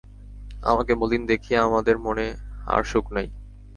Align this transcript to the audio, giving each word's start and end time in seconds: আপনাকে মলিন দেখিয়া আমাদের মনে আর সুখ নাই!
আপনাকে 0.63 0.93
মলিন 0.95 1.23
দেখিয়া 1.25 1.59
আমাদের 1.63 1.95
মনে 1.99 2.25
আর 2.67 2.81
সুখ 2.83 3.05
নাই! 3.13 3.27